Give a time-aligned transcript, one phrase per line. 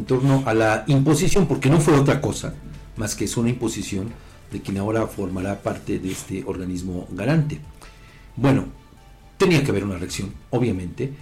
[0.00, 2.54] en torno a la imposición, porque no fue otra cosa
[2.96, 4.08] más que es una imposición
[4.50, 7.60] de quien ahora formará parte de este organismo garante.
[8.36, 8.66] Bueno,
[9.36, 11.12] tenía que haber una reacción, obviamente.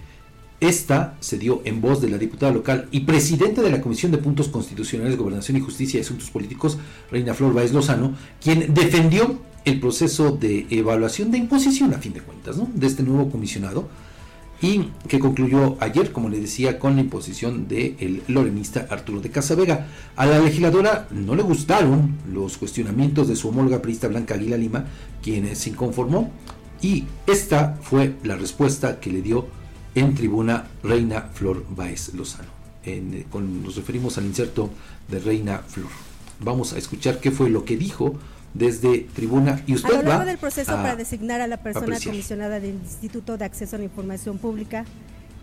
[0.59, 4.17] Esta se dio en voz de la diputada local y presidente de la Comisión de
[4.17, 6.77] Puntos Constitucionales, Gobernación y Justicia y Asuntos Políticos,
[7.11, 12.21] Reina Flor Báez Lozano, quien defendió el proceso de evaluación de imposición, a fin de
[12.21, 12.69] cuentas, ¿no?
[12.73, 13.87] de este nuevo comisionado,
[14.61, 19.29] y que concluyó ayer, como le decía, con la imposición del el lorenista Arturo de
[19.29, 19.87] Casavega.
[20.15, 24.85] A la legisladora no le gustaron los cuestionamientos de su homóloga priista Blanca Aguila Lima,
[25.21, 26.31] quien se inconformó,
[26.81, 29.47] y esta fue la respuesta que le dio
[29.95, 32.49] en tribuna Reina Flor Baez Lozano.
[32.83, 34.69] En, con, nos referimos al inserto
[35.09, 35.89] de Reina Flor.
[36.39, 38.15] Vamos a escuchar qué fue lo que dijo
[38.53, 41.85] desde tribuna y usted a lo largo va del proceso para designar a la persona
[41.85, 42.13] apreciar.
[42.13, 44.85] comisionada del Instituto de Acceso a la Información Pública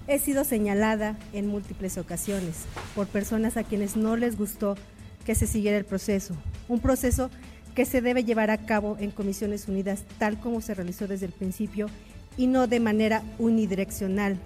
[0.09, 4.77] he sido señalada en múltiples ocasiones por personas a quienes no les gustó
[5.25, 6.35] que se siguiera el proceso,
[6.69, 7.31] un proceso
[7.75, 11.33] que se debe llevar a cabo en Comisiones Unidas tal como se realizó desde el
[11.33, 11.89] principio
[12.37, 14.39] y no de manera unidireccional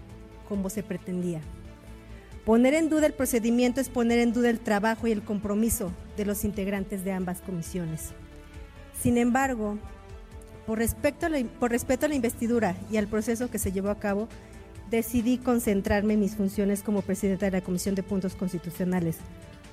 [0.48, 1.40] como se pretendía.
[2.44, 6.24] Poner en duda el procedimiento es poner en duda el trabajo y el compromiso de
[6.24, 8.12] los integrantes de ambas comisiones.
[9.02, 9.78] Sin embargo,
[10.66, 14.28] por la, por respeto a la investidura y al proceso que se llevó a cabo,
[14.90, 19.16] decidí concentrarme en mis funciones como presidenta de la Comisión de Puntos Constitucionales,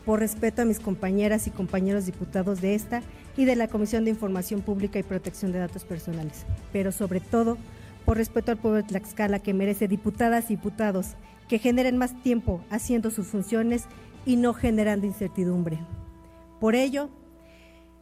[0.05, 3.01] por respeto a mis compañeras y compañeros diputados de esta
[3.35, 7.57] y de la Comisión de Información Pública y Protección de Datos Personales, pero sobre todo
[8.05, 11.15] por respeto al pueblo de Tlaxcala que merece diputadas y diputados
[11.49, 13.83] que generen más tiempo haciendo sus funciones
[14.25, 15.79] y no generando incertidumbre.
[16.59, 17.09] Por ello,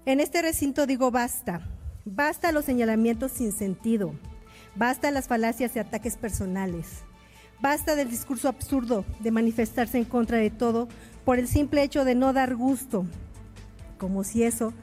[0.05, 1.67] en este recinto digo basta,
[2.05, 4.13] basta los señalamientos sin sentido,
[4.75, 7.03] basta las falacias y ataques personales,
[7.61, 10.87] basta del discurso absurdo de manifestarse en contra de todo
[11.23, 13.05] por el simple hecho de no dar gusto,
[13.97, 14.73] como si eso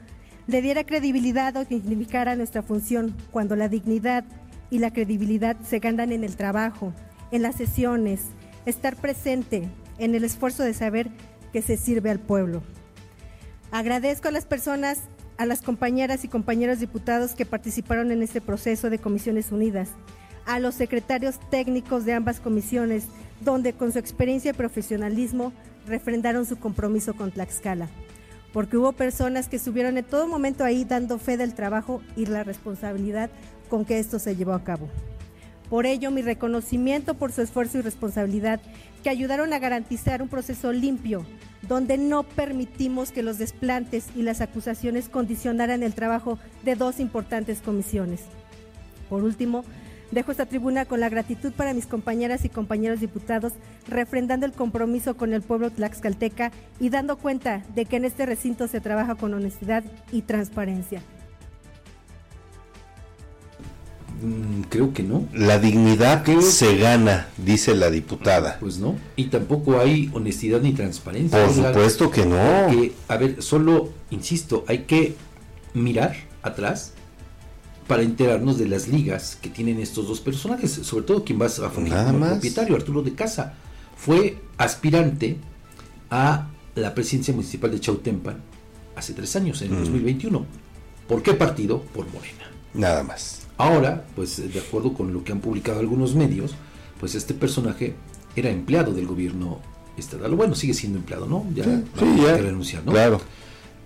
[0.47, 4.25] le diera credibilidad o dignificara nuestra función, cuando la dignidad
[4.69, 6.93] y la credibilidad se ganan en el trabajo,
[7.31, 8.21] en las sesiones,
[8.65, 9.69] estar presente,
[9.99, 11.09] en el esfuerzo de saber
[11.53, 12.61] que se sirve al pueblo.
[13.71, 14.99] Agradezco a las personas,
[15.37, 19.89] a las compañeras y compañeros diputados que participaron en este proceso de Comisiones Unidas,
[20.45, 23.05] a los secretarios técnicos de ambas comisiones,
[23.41, 25.53] donde con su experiencia y profesionalismo
[25.87, 27.89] refrendaron su compromiso con Tlaxcala,
[28.51, 32.43] porque hubo personas que estuvieron en todo momento ahí dando fe del trabajo y la
[32.43, 33.29] responsabilidad
[33.69, 34.89] con que esto se llevó a cabo.
[35.73, 38.61] Por ello, mi reconocimiento por su esfuerzo y responsabilidad
[39.01, 41.25] que ayudaron a garantizar un proceso limpio,
[41.63, 47.59] donde no permitimos que los desplantes y las acusaciones condicionaran el trabajo de dos importantes
[47.59, 48.21] comisiones.
[49.09, 49.65] Por último,
[50.11, 53.53] dejo esta tribuna con la gratitud para mis compañeras y compañeros diputados,
[53.87, 58.67] refrendando el compromiso con el pueblo tlaxcalteca y dando cuenta de que en este recinto
[58.67, 61.01] se trabaja con honestidad y transparencia.
[64.69, 65.27] Creo que no.
[65.33, 68.57] La dignidad Creo- se gana, dice la diputada.
[68.59, 68.95] Pues no.
[69.15, 71.45] Y tampoco hay honestidad ni transparencia.
[71.45, 72.35] Por supuesto que no.
[72.69, 75.15] Que, a ver, solo, insisto, hay que
[75.73, 76.93] mirar atrás
[77.87, 81.49] para enterarnos de las ligas que tienen estos dos personajes, sobre todo quien va a
[81.49, 83.53] fungir como propietario, Arturo de Casa.
[83.97, 85.37] Fue aspirante
[86.09, 88.37] a la presidencia municipal de Chautempan
[88.95, 89.79] hace tres años, en el Mm.
[89.79, 90.45] 2021.
[91.07, 91.81] ¿Por qué partido?
[91.81, 92.49] Por Morena.
[92.73, 93.41] Nada más.
[93.57, 96.51] Ahora, pues de acuerdo con lo que han publicado algunos medios,
[96.99, 97.95] pues este personaje
[98.35, 99.59] era empleado del gobierno
[99.97, 100.33] estatal.
[100.35, 101.45] Bueno, sigue siendo empleado, ¿no?
[101.53, 102.37] Ya, Sí, ya.
[102.37, 102.91] renunciar, ¿no?
[102.91, 103.21] Claro.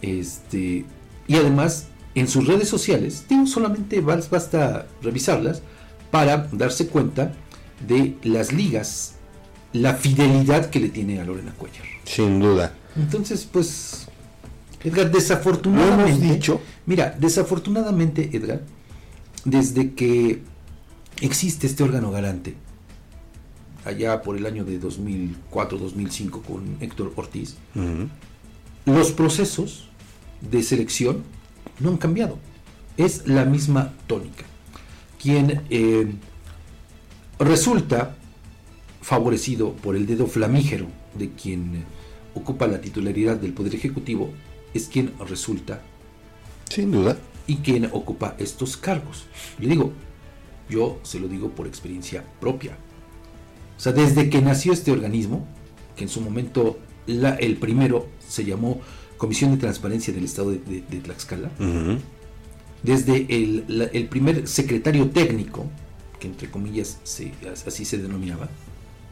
[0.02, 0.86] Este,
[1.28, 5.62] y además, en sus redes sociales, digo, solamente bas- basta revisarlas
[6.12, 7.34] para darse cuenta
[7.86, 9.16] de las ligas,
[9.74, 11.84] la fidelidad que le tiene a Lorena Cuellar.
[12.06, 12.74] Sin duda.
[12.96, 14.08] Entonces, pues,
[14.84, 16.62] Edgar, Lo desafortunadamente, hemos dicho.
[16.86, 18.62] mira, desafortunadamente, Edgar,
[19.48, 20.42] desde que
[21.22, 22.56] existe este órgano garante,
[23.86, 27.56] allá por el año de 2004-2005 con Héctor Ortiz,
[28.86, 29.88] los procesos
[30.42, 31.24] de selección
[31.80, 32.38] no han cambiado.
[32.98, 34.44] Es la misma tónica.
[35.22, 36.12] Quien eh,
[37.40, 38.18] resulta
[39.02, 40.88] favorecido por el dedo flamígero
[41.18, 41.86] de quien
[42.36, 44.30] ocupa la titularidad del Poder Ejecutivo
[44.74, 45.82] es quien resulta
[46.70, 47.18] Sin duda.
[47.48, 49.26] Y quien ocupa estos cargos.
[49.60, 49.94] Le digo,
[50.70, 52.78] yo se lo digo por experiencia propia.
[53.78, 55.48] O sea, desde que nació este organismo,
[55.96, 58.82] que en su momento la- el primero se llamó
[59.18, 61.50] Comisión de Transparencia del Estado de, de- de Tlaxcala,
[62.84, 65.66] desde el, la- el primer secretario técnico,
[66.20, 67.32] que entre comillas se-
[67.66, 68.50] así se denominaba,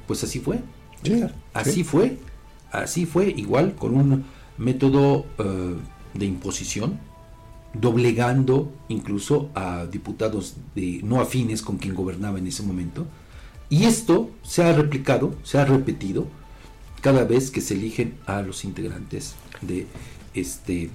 [0.07, 0.59] pues así fue.
[1.03, 1.23] Sí,
[1.53, 1.83] Así sí.
[1.83, 2.17] fue
[2.71, 4.25] así fue, igual, con un
[4.57, 5.75] método eh,
[6.13, 6.99] de imposición,
[7.81, 13.05] doblegando incluso a diputados de no afines con quien gobernaba en ese momento.
[13.69, 16.27] Y esto se ha replicado, se ha repetido
[17.01, 19.87] cada vez que se eligen a los integrantes de
[20.33, 20.89] este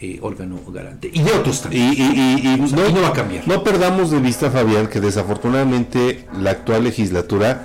[0.00, 1.10] eh, órgano garante.
[1.12, 1.92] Y de otros también.
[1.92, 3.46] Y, y- y- y O sea, no, no va a cambiar.
[3.48, 7.64] no perdamos de vista, Fabián, que desafortunadamente la actual legislatura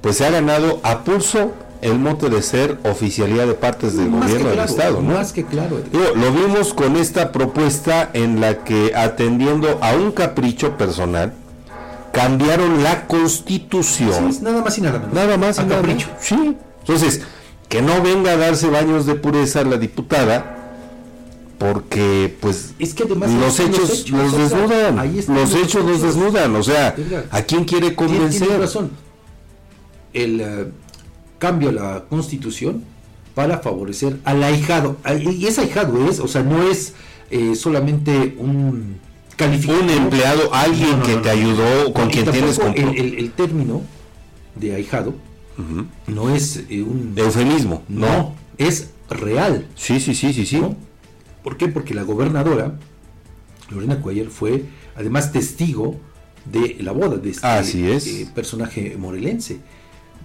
[0.00, 4.22] pues se ha ganado a pulso el mote de ser oficialía de partes del Más
[4.22, 5.02] gobierno del Estado.
[5.02, 5.14] ¿no?
[5.14, 5.82] Más que claro.
[5.92, 11.34] Digo, lo vimos con esta propuesta en la que atendiendo a un capricho personal,
[12.10, 14.32] cambiaron la constitución.
[14.32, 15.14] Sí, nada más y nada menos.
[15.14, 15.58] Nada más.
[15.58, 16.06] y A nada capricho.
[16.08, 16.22] menos.
[16.24, 16.56] Sí.
[16.80, 17.20] Entonces,
[17.68, 20.56] que no venga a darse baños de pureza la diputada,
[21.58, 24.96] porque pues Es que además los hechos los desnudan.
[25.28, 26.56] Los hechos los desnudan.
[26.56, 26.94] O sea,
[27.30, 28.58] ¿a quién quiere convencer?
[28.58, 28.90] razón.
[30.14, 30.66] El eh,
[31.44, 32.82] cambio la constitución
[33.34, 34.96] para favorecer al ahijado.
[35.38, 36.94] Y es ahijado, es, o sea, no es
[37.30, 38.96] eh, solamente un
[39.36, 39.82] calificado.
[39.82, 43.30] Un empleado, alguien No, no, que no, te ayudó, con quien tienes el, el- el
[43.32, 43.82] término
[44.54, 45.14] de ahijado
[46.06, 47.12] no es eh, un.
[47.16, 47.82] Eufemismo.
[47.88, 49.66] no, es real.
[49.74, 50.62] Sí, sí, sí, sí, sí.
[51.42, 51.68] ¿Por qué?
[51.68, 52.78] Porque la gobernadora,
[53.70, 54.64] Lorena Cuellar, fue
[54.96, 55.96] además testigo
[56.46, 58.06] de la boda de este Así es.
[58.06, 59.58] eh, personaje morelense.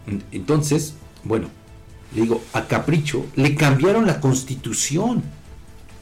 [0.07, 0.93] En- Entonces,
[1.23, 1.47] bueno,
[2.13, 5.23] le digo, a Capricho le cambiaron la constitución.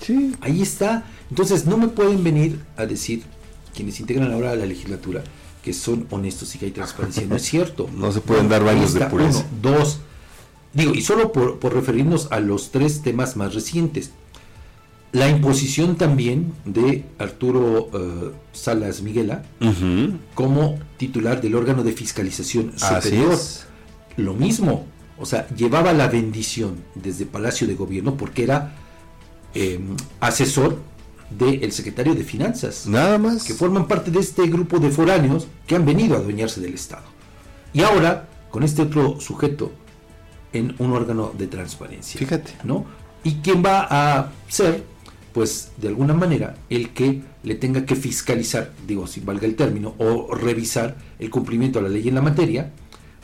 [0.02, 0.36] Sí.
[0.42, 1.06] Ahí está.
[1.30, 3.24] Entonces, no me pueden venir a decir
[3.76, 5.24] quienes integran ahora la legislatura
[5.64, 7.26] que son honestos y que hay transparencia.
[7.28, 7.90] No es cierto.
[7.96, 9.40] No se pueden dar baños de pureza.
[9.40, 10.00] Uno, dos.
[10.74, 14.12] Digo, y solo por, por referirnos a los tres temas más recientes.
[15.14, 19.44] La imposición también de Arturo eh, Salas Miguela
[20.36, 23.34] como titular del órgano de fiscalización Así superior.
[23.34, 23.66] es.
[24.18, 24.86] Lo mismo,
[25.20, 28.76] o sea, llevaba la bendición desde Palacio de Gobierno porque era
[29.54, 29.80] eh,
[30.20, 30.80] asesor
[31.30, 33.44] del secretario de Finanzas, Nada más.
[33.44, 37.04] que forman parte de este grupo de foráneos que han venido a adueñarse del Estado.
[37.74, 39.72] Y ahora, con este otro sujeto
[40.54, 42.18] en un órgano de transparencia.
[42.18, 42.54] Fíjate.
[42.64, 42.86] ¿no?
[43.24, 44.84] Y quién va a ser,
[45.34, 49.96] pues, de alguna manera, el que le tenga que fiscalizar, digo, si valga el término,
[49.98, 52.72] o revisar el cumplimiento a la ley en la materia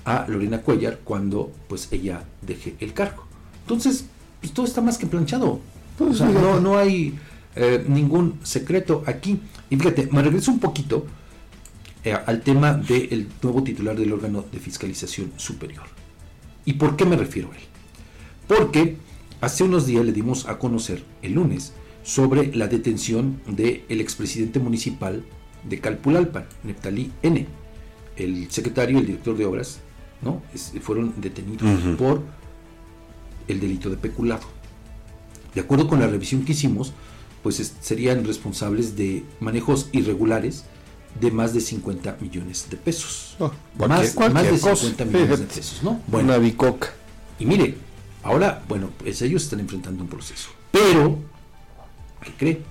[0.05, 3.25] a Lorena Cuellar cuando, pues, ella deje el cargo.
[3.61, 4.05] Entonces,
[4.41, 5.59] pues, todo está más que planchado.
[5.97, 6.45] Pues, o sea, fíjate.
[6.45, 7.17] no, no hay
[7.55, 9.39] eh, ningún secreto aquí.
[9.69, 11.05] Y fíjate, me regreso un poquito
[12.03, 15.85] eh, al tema del nuevo titular del órgano de fiscalización superior.
[16.65, 17.63] ¿Y por qué me refiero a él?
[18.47, 18.97] Porque
[19.41, 21.73] hace unos días le dimos a conocer, el lunes,
[22.03, 25.23] sobre la detención del expresidente municipal
[25.63, 27.47] de Calpulalpan, Neptalí N.
[28.17, 29.79] El secretario el director de obras
[30.23, 30.41] ¿no?
[30.53, 31.67] Es- fueron detenidos
[31.97, 32.21] por
[33.47, 34.43] el delito de peculado.
[35.53, 36.93] De acuerdo con la revisión que hicimos,
[37.43, 40.65] pues es- serían responsables de manejos irregulares
[41.19, 43.35] de más de 50 millones de pesos.
[43.39, 44.75] Oh, más, más de cosa.
[44.87, 46.01] 50 millones de pesos, ¿no?
[46.11, 46.89] Una bicoca.
[47.37, 47.75] Y mire,
[48.23, 50.49] ahora, bueno, pues ellos están enfrentando un proceso.
[50.71, 51.19] Pero,
[52.23, 52.61] ¿qué cree?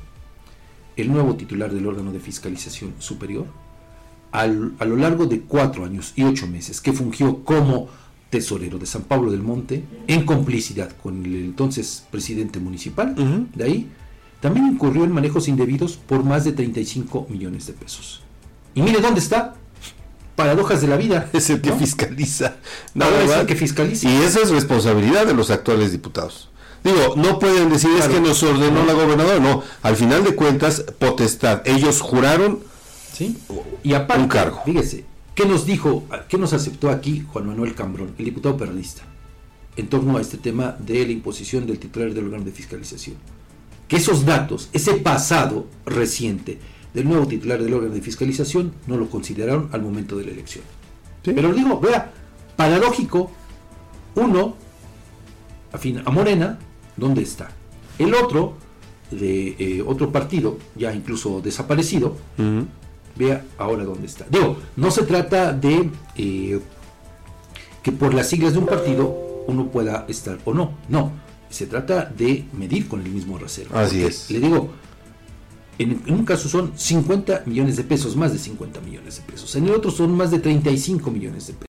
[0.96, 3.46] El nuevo titular del órgano de fiscalización superior,
[4.32, 7.88] al- a lo largo de cuatro años y ocho meses, que fungió como
[8.30, 13.14] tesorero de San Pablo del Monte, en complicidad con el entonces presidente municipal,
[13.54, 13.88] de ahí,
[14.40, 18.22] también incurrió en manejos indebidos por más de 35 millones de pesos.
[18.74, 19.54] Y mire dónde está.
[20.34, 21.28] Paradojas de la vida.
[21.34, 21.76] Es el que ¿no?
[21.76, 22.56] fiscaliza.
[22.98, 24.10] Ahora es el que fiscaliza.
[24.10, 26.48] Y esa es responsabilidad de los actuales diputados.
[26.82, 29.62] Digo, no pueden decir es que nos ordenó la gobernadora, no.
[29.82, 31.60] Al final de cuentas, potestad.
[31.66, 32.60] Ellos juraron
[33.12, 33.36] ¿Sí?
[33.82, 34.60] Y aparte, Un cargo.
[34.64, 35.04] fíjese,
[35.34, 39.02] ¿qué nos dijo, qué nos aceptó aquí Juan Manuel Cambrón, el diputado perredista,
[39.76, 43.16] en torno a este tema de la imposición del titular del órgano de fiscalización?
[43.88, 46.58] Que esos datos, ese pasado reciente
[46.94, 50.64] del nuevo titular del órgano de fiscalización, no lo consideraron al momento de la elección.
[51.24, 51.32] Sí.
[51.34, 52.12] Pero digo, vea,
[52.56, 53.30] paradójico,
[54.14, 54.56] uno,
[55.72, 56.58] afín a Morena,
[56.96, 57.50] ¿dónde está?
[57.98, 58.54] El otro,
[59.10, 62.66] de eh, otro partido, ya incluso desaparecido, Ujú.
[63.16, 64.26] Vea ahora dónde está.
[64.28, 66.60] Digo, no se trata de eh,
[67.82, 71.12] que por las siglas de un partido uno pueda estar o no, no,
[71.50, 73.76] se trata de medir con el mismo rasero.
[73.76, 74.30] Así es.
[74.30, 74.70] Le digo,
[75.78, 79.54] en, en un caso son 50 millones de pesos, más de 50 millones de pesos,
[79.56, 81.60] en el otro son más de 35 millones de pesos.